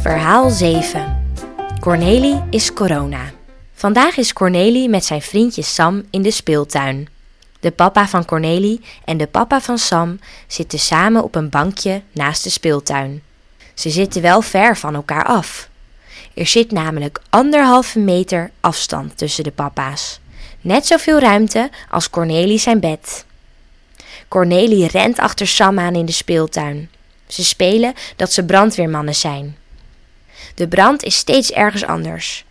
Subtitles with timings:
[0.00, 1.22] Verhaal 7.
[1.80, 3.30] Cornelie is corona.
[3.74, 7.08] Vandaag is Cornelie met zijn vriendje Sam in de speeltuin.
[7.60, 12.44] De papa van Cornelie en de papa van Sam zitten samen op een bankje naast
[12.44, 13.22] de speeltuin.
[13.74, 15.68] Ze zitten wel ver van elkaar af.
[16.34, 20.20] Er zit namelijk anderhalve meter afstand tussen de papa's.
[20.60, 23.24] Net zoveel ruimte als Cornelie zijn bed.
[24.28, 26.90] Cornelie rent achter Sam aan in de speeltuin.
[27.26, 29.58] Ze spelen dat ze brandweermannen zijn.
[30.60, 32.44] De brand is steeds ergens anders.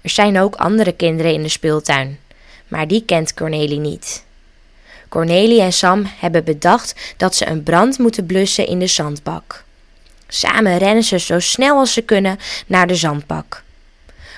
[0.00, 2.18] Er zijn ook andere kinderen in de speeltuin,
[2.68, 4.24] maar die kent Cornelie niet.
[5.08, 9.64] Cornelie en Sam hebben bedacht dat ze een brand moeten blussen in de zandbak.
[10.28, 13.62] Samen rennen ze zo snel als ze kunnen naar de zandbak.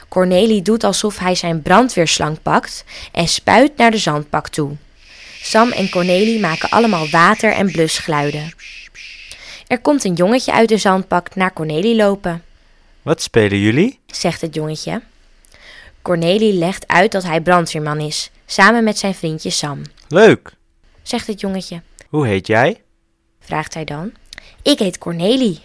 [0.09, 4.77] Cornelie doet alsof hij zijn brandweerslang pakt en spuit naar de zandbak toe.
[5.43, 8.53] Sam en Cornelie maken allemaal water- en blusgeluiden.
[9.67, 12.43] Er komt een jongetje uit de zandbak naar Cornelie lopen.
[13.09, 13.99] Wat spelen jullie?
[14.07, 15.03] zegt het jongetje.
[16.03, 19.83] Cornelie legt uit dat hij brandweerman is, samen met zijn vriendje Sam.
[20.09, 20.53] Leuk.
[21.03, 21.83] Zegt het jongetje.
[22.09, 22.83] Hoe heet jij?
[23.41, 24.13] Vraagt hij dan.
[24.63, 25.61] Ik heet Cornelie,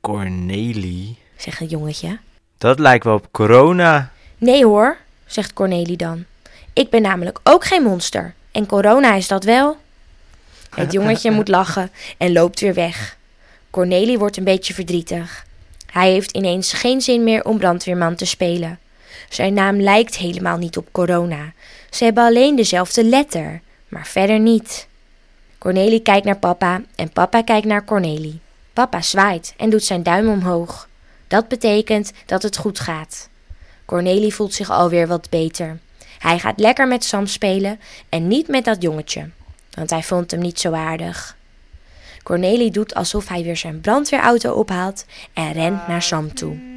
[0.00, 1.18] Cornelie.
[1.36, 2.18] zegt het jongetje.
[2.58, 4.12] Dat lijkt wel op corona.
[4.38, 6.24] Nee hoor, zegt Cornelie dan.
[6.72, 8.34] Ik ben namelijk ook geen monster.
[8.52, 9.76] En corona is dat wel.
[10.74, 13.16] Het jongetje moet lachen en loopt weer weg.
[13.70, 15.45] Cornelie wordt een beetje verdrietig.
[15.96, 18.78] Hij heeft ineens geen zin meer om brandweerman te spelen.
[19.28, 21.52] Zijn naam lijkt helemaal niet op corona.
[21.90, 24.88] Ze hebben alleen dezelfde letter, maar verder niet.
[25.58, 28.40] Cornelie kijkt naar papa en papa kijkt naar Cornelie.
[28.72, 30.88] Papa zwaait en doet zijn duim omhoog.
[31.28, 33.28] Dat betekent dat het goed gaat.
[33.84, 35.78] Cornelie voelt zich alweer wat beter.
[36.18, 39.28] Hij gaat lekker met Sam spelen en niet met dat jongetje,
[39.70, 41.36] want hij vond hem niet zo aardig.
[42.26, 46.75] Cornelie doet alsof hij weer zijn brandweerauto ophaalt en rent naar Sam toe.